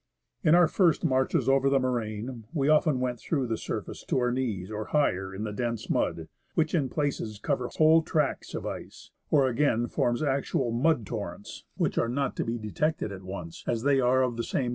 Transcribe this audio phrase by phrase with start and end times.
[0.43, 4.31] In our first marches over the moraine, we often went through the surface to our
[4.31, 9.11] knees or higher in the dense mud, which in places covers whole tracts of ice,
[9.29, 13.83] or again forms actual mud torrents which are not to be detected at once, as
[13.83, 14.69] they are of the same colour as the 76 IflHIB^^^^^^^^^I^^^HC^s^^"''